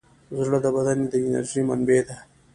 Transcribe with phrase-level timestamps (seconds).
[0.45, 2.17] زړه د بدن د انرژۍ منبع ده.